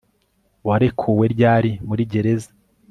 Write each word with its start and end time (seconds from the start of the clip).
Warekuwe 0.67 1.25
ryari 1.33 1.71
muri 1.87 2.03
gereza 2.11 2.49